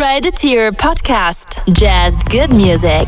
Prydateer 0.00 0.72
Podcast. 0.72 1.62
Just 1.74 2.24
good 2.30 2.50
music. 2.54 3.06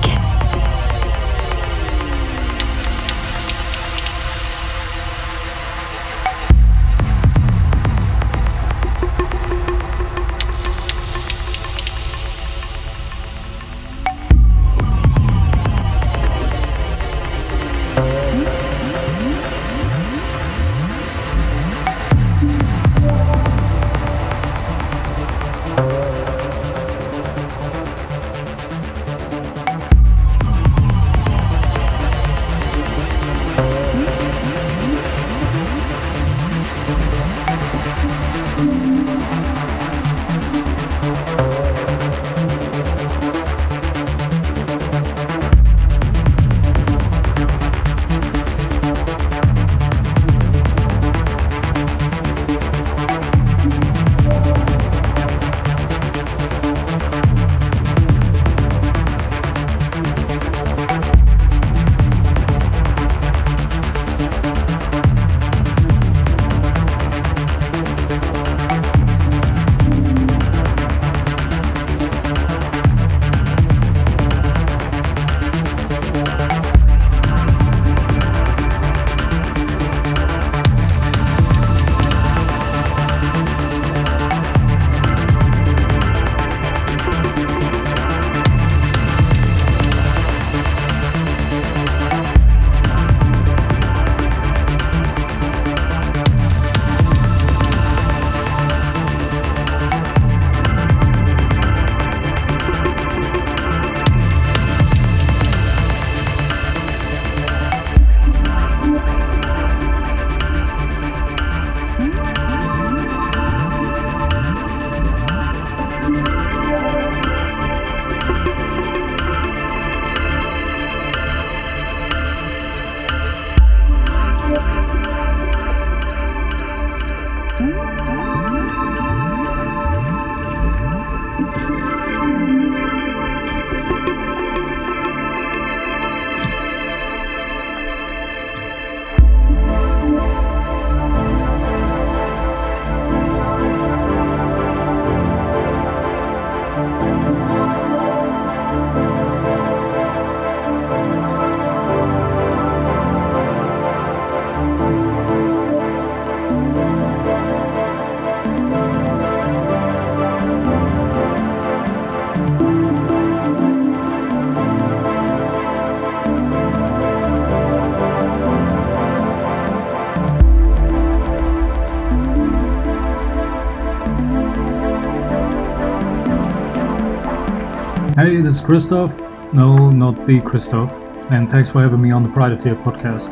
Is 178.52 178.60
Christoph. 178.60 179.18
No, 179.54 179.88
not 179.88 180.26
the 180.26 180.38
Christoph. 180.42 180.92
And 181.30 181.48
thanks 181.48 181.70
for 181.70 181.80
having 181.80 182.02
me 182.02 182.10
on 182.10 182.22
the 182.22 182.28
Prydateer 182.28 182.76
podcast. 182.84 183.30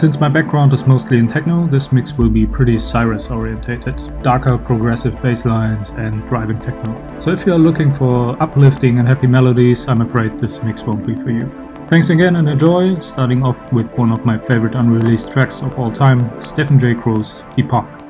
Since 0.00 0.18
my 0.18 0.30
background 0.30 0.72
is 0.72 0.86
mostly 0.86 1.18
in 1.18 1.28
techno, 1.28 1.66
this 1.66 1.92
mix 1.92 2.14
will 2.14 2.30
be 2.30 2.46
pretty 2.46 2.76
Cirez 2.76 3.30
orientated, 3.30 4.22
darker 4.22 4.56
progressive 4.56 5.20
bass 5.20 5.44
lines 5.44 5.90
and 5.90 6.26
driving 6.26 6.58
techno. 6.58 7.20
So 7.20 7.32
if 7.32 7.44
you 7.44 7.52
are 7.52 7.58
looking 7.58 7.92
for 7.92 8.42
uplifting 8.42 8.98
and 8.98 9.06
happy 9.06 9.26
melodies, 9.26 9.86
I'm 9.88 10.00
afraid 10.00 10.38
this 10.38 10.62
mix 10.62 10.84
won't 10.84 11.06
be 11.06 11.16
for 11.16 11.28
you. 11.28 11.52
Thanks 11.88 12.08
again 12.08 12.36
and 12.36 12.48
enjoy, 12.48 12.98
starting 13.00 13.42
off 13.42 13.70
with 13.74 13.92
one 13.98 14.10
of 14.10 14.24
my 14.24 14.38
favorite 14.38 14.74
unreleased 14.74 15.32
tracks 15.32 15.60
of 15.60 15.78
all 15.78 15.92
time, 15.92 16.40
Stephen 16.40 16.78
J. 16.78 16.94
Kroos 16.94 17.42
Epoch. 17.58 18.01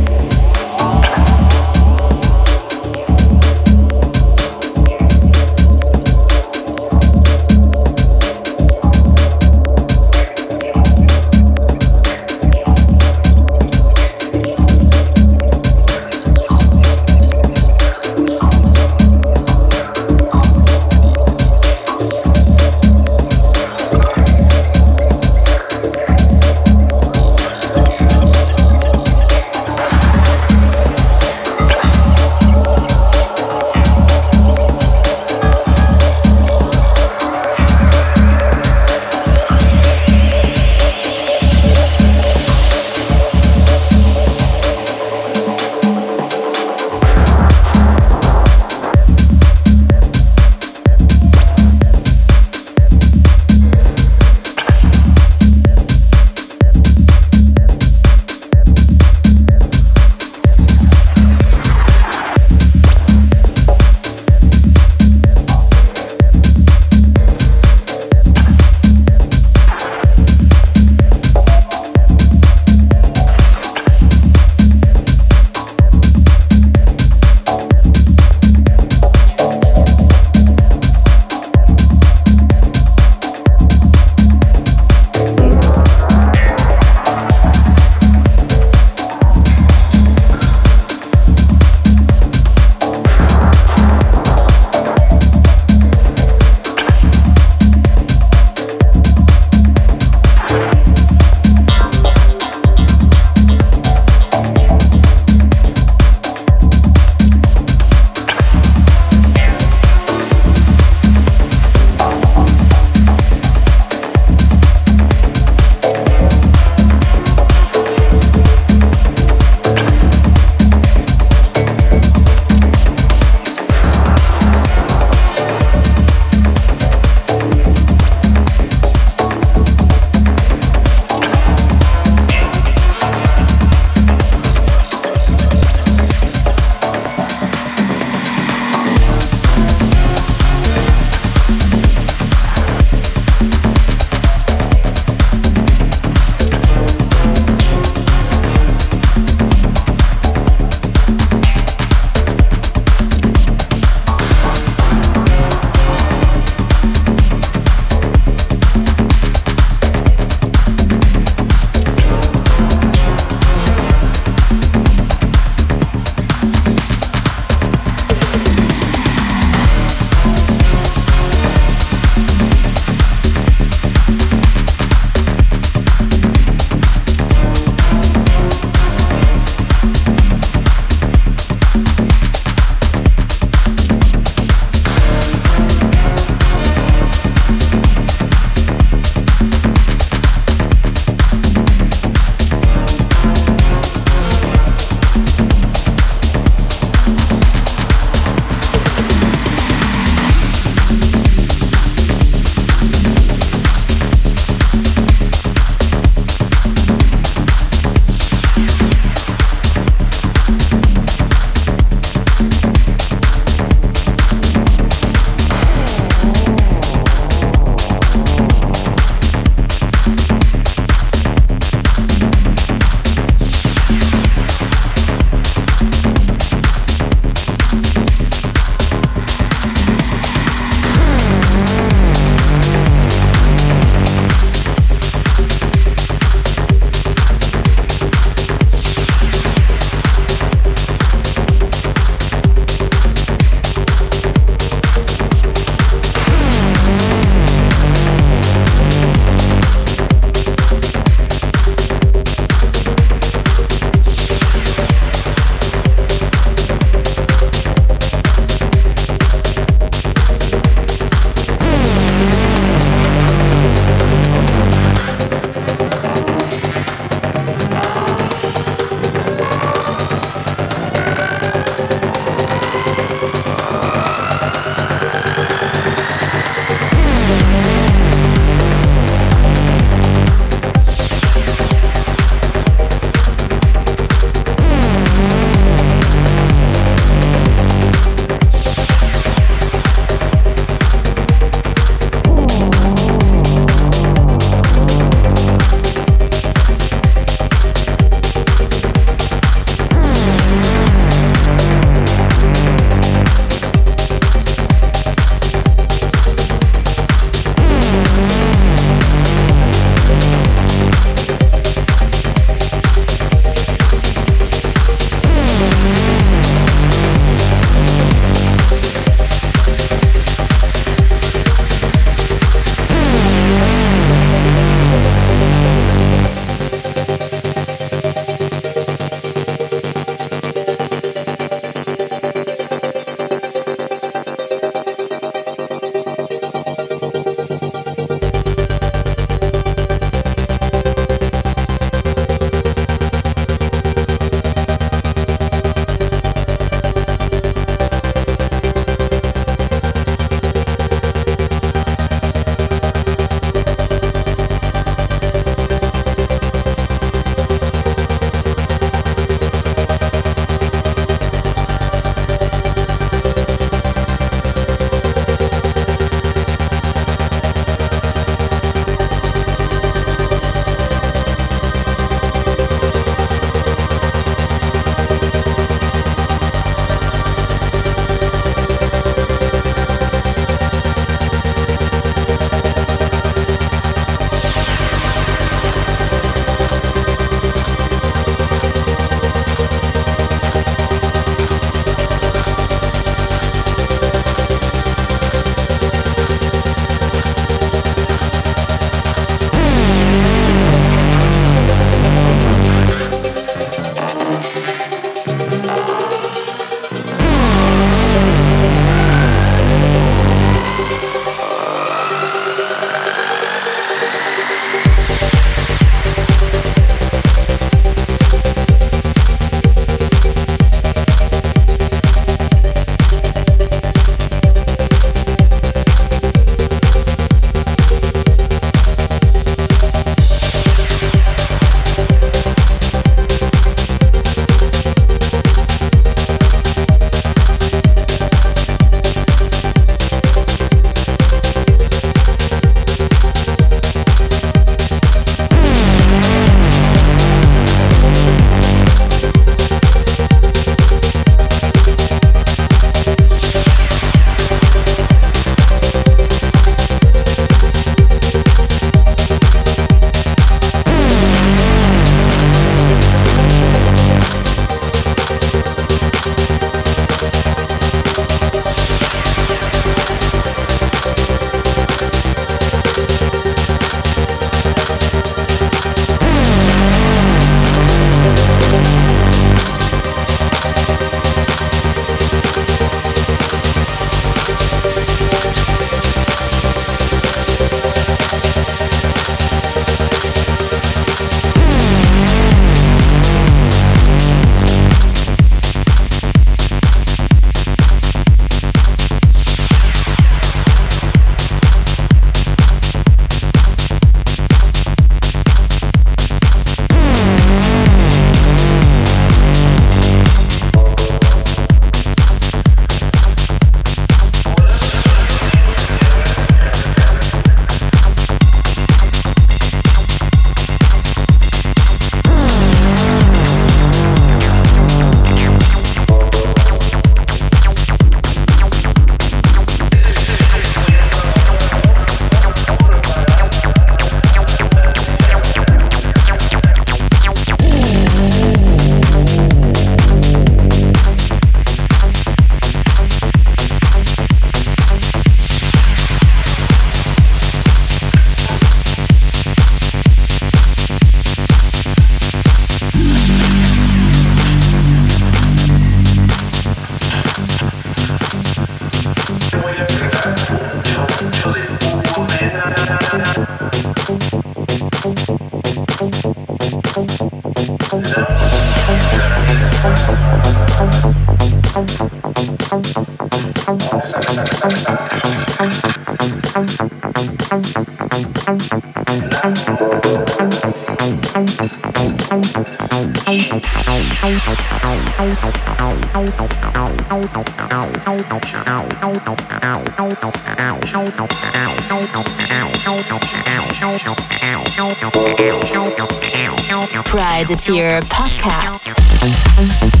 Podcast. 598.11 600.00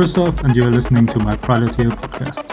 Christoph, 0.00 0.40
and 0.44 0.56
you 0.56 0.62
are 0.66 0.70
listening 0.70 1.04
to 1.08 1.18
my 1.18 1.32
Prydateer 1.32 1.90
podcast. 1.90 2.49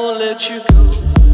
Won't 0.00 0.18
let 0.18 0.48
you 0.48 0.62
go. 0.70 1.29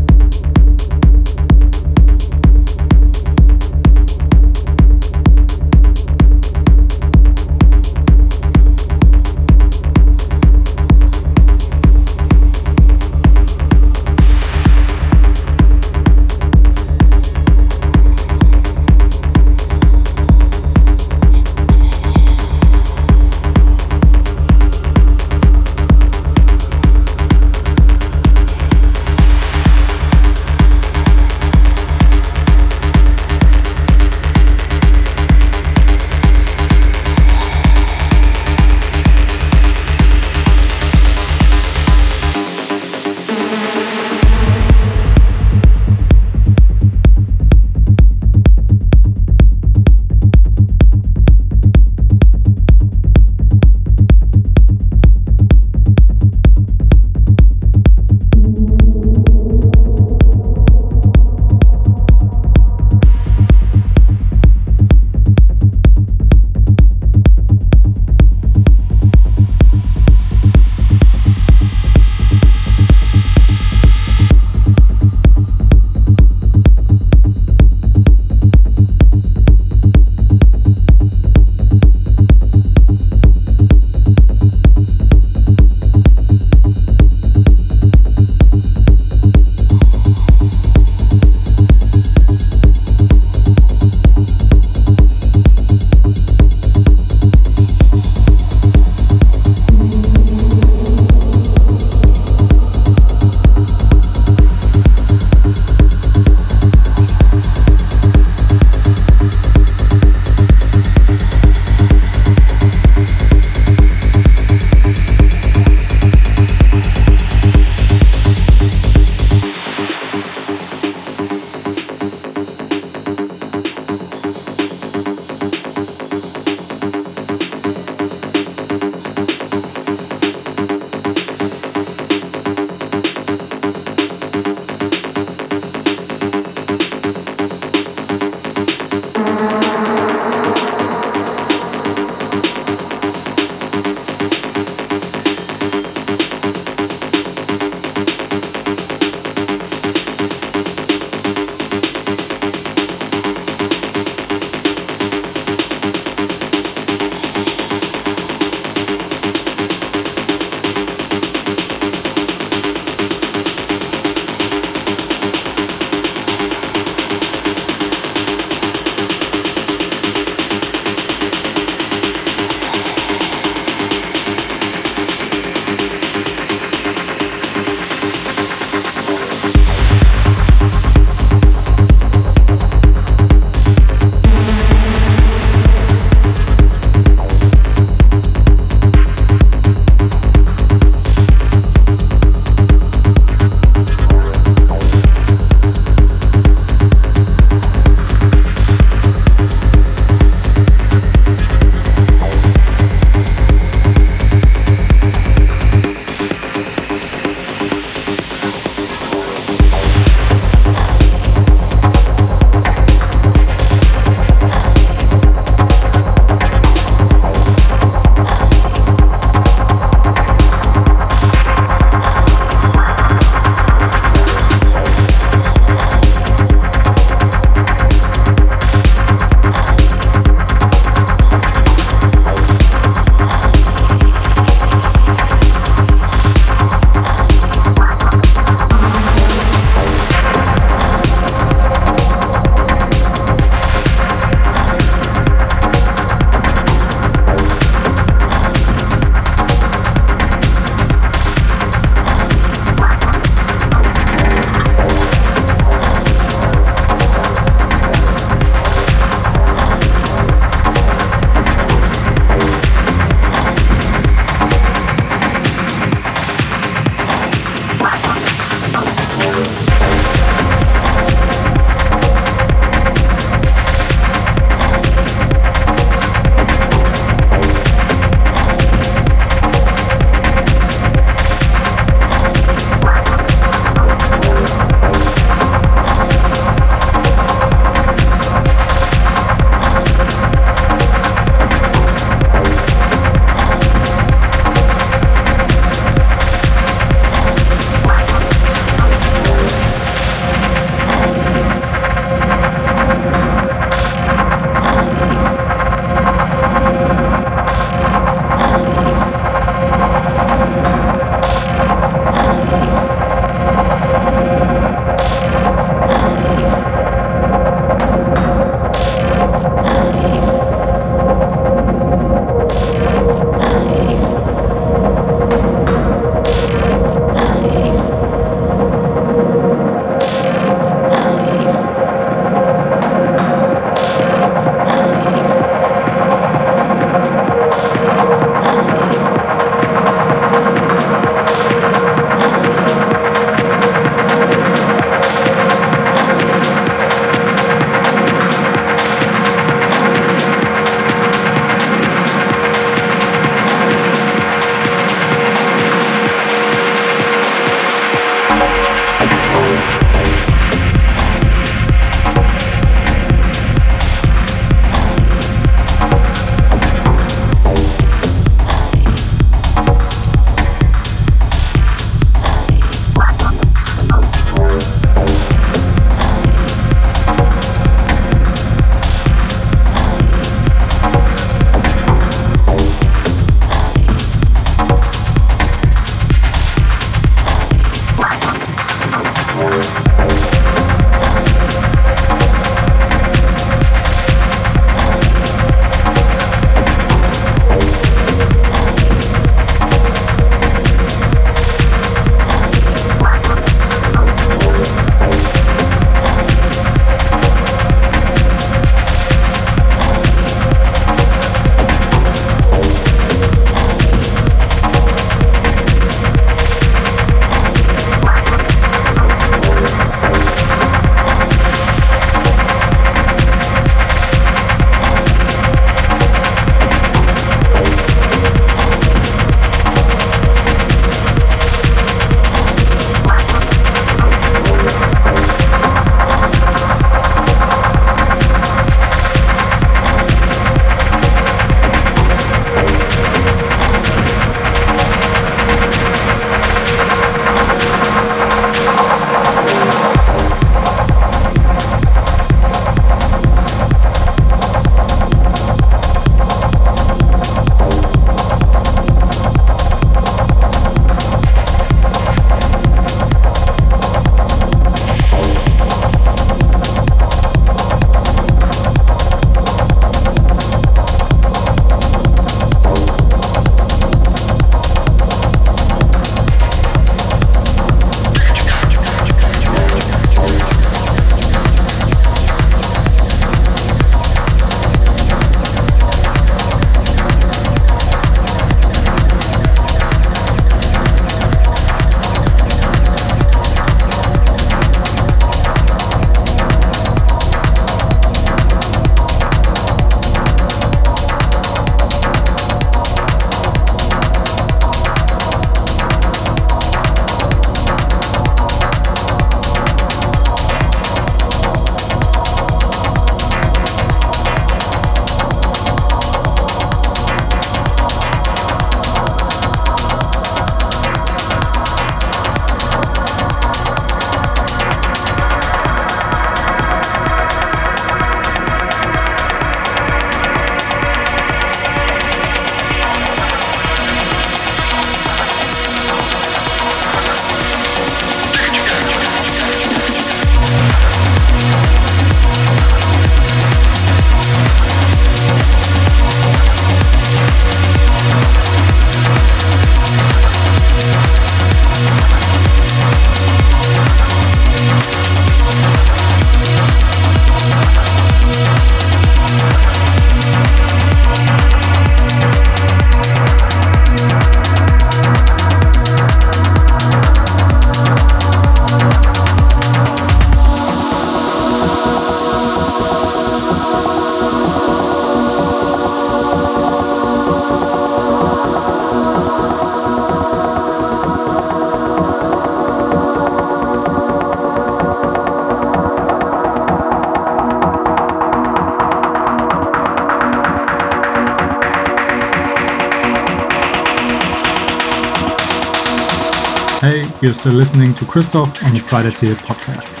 Hey, 596.81 597.03
you're 597.21 597.35
still 597.35 597.53
listening 597.53 597.93
to 597.93 598.05
Christoph 598.05 598.63
on 598.63 598.73
the 598.73 598.79
Prydateer 598.79 599.35
Podcast. 599.35 600.00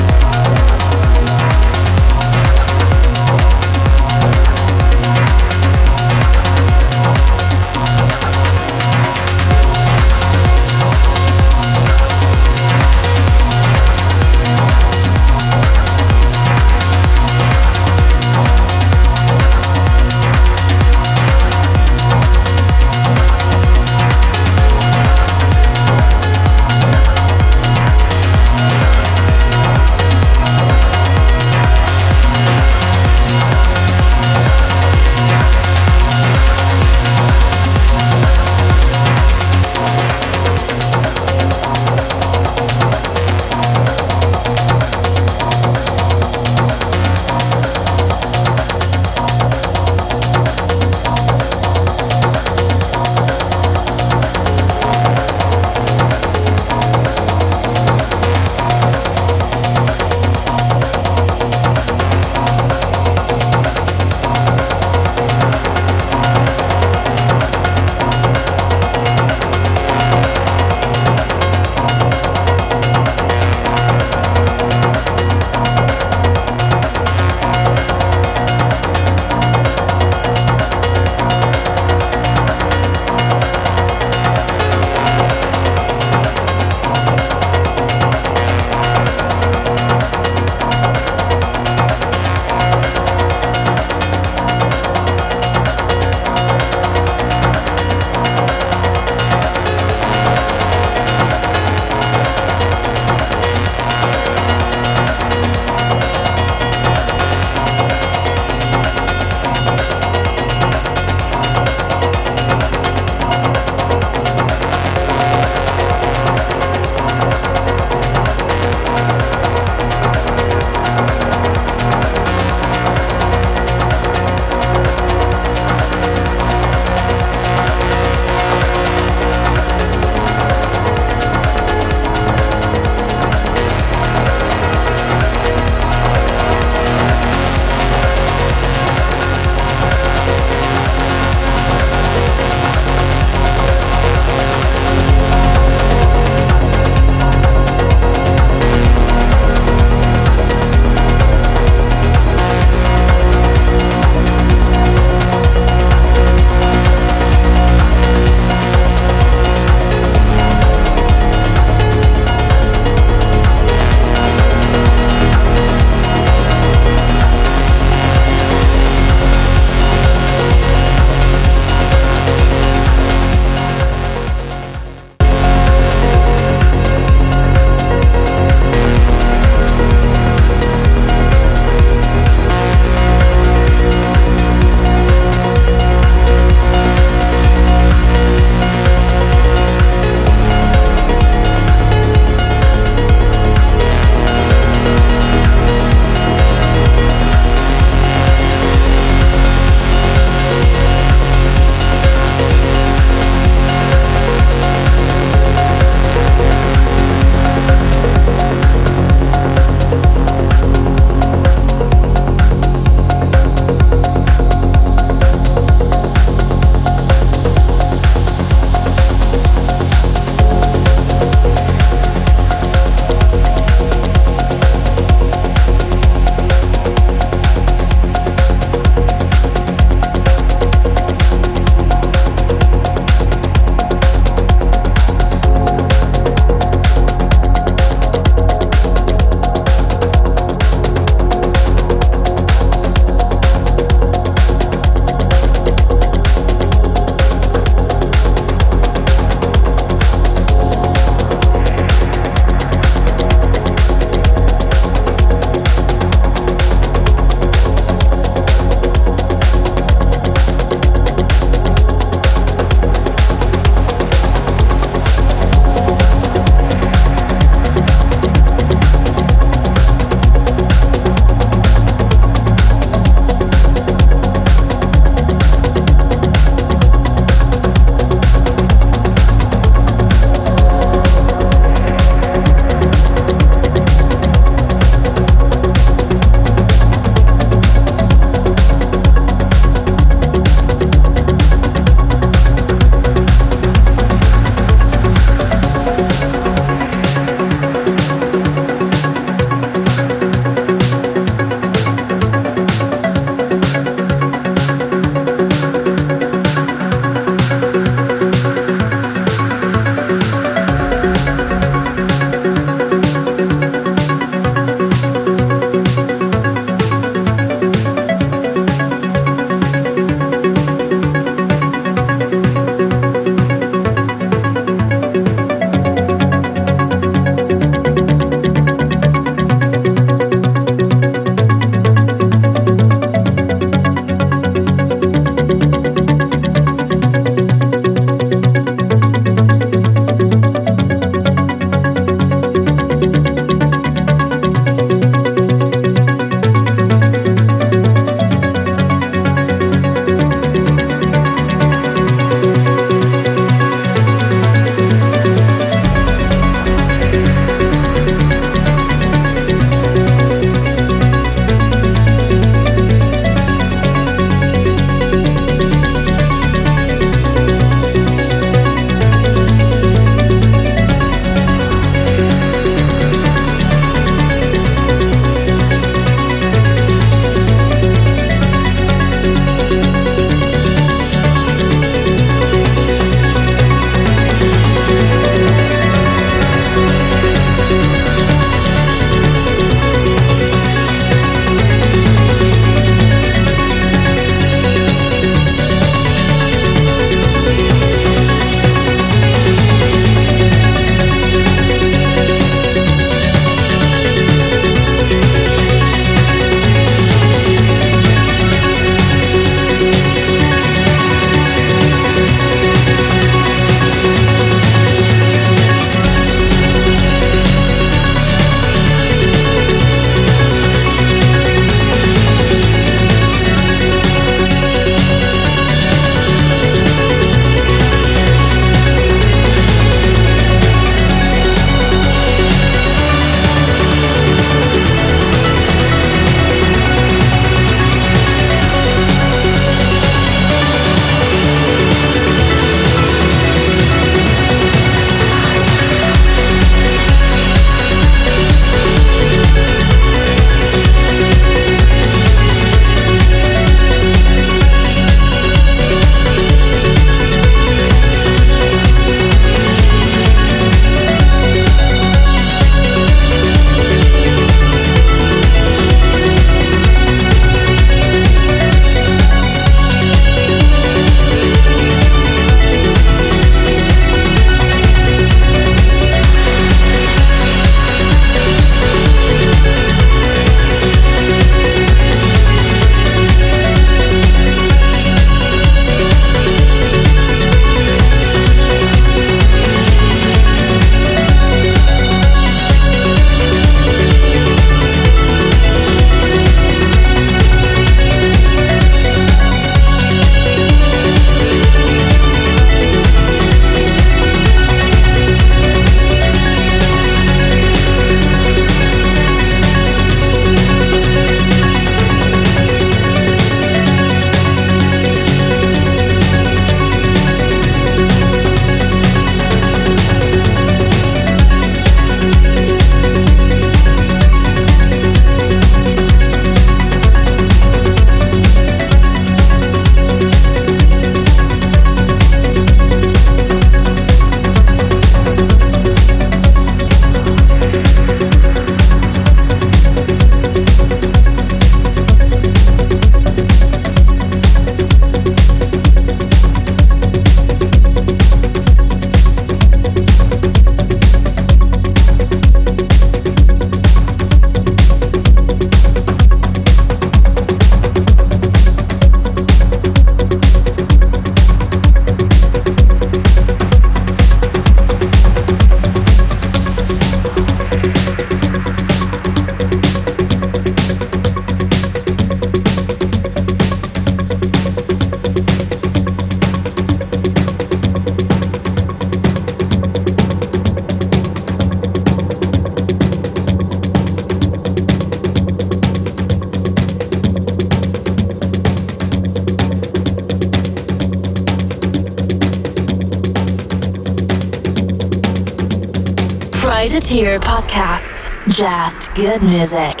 Just 598.61 599.15
good 599.15 599.41
music. 599.41 600.00